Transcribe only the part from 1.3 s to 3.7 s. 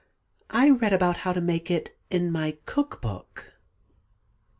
to make it in my cook book."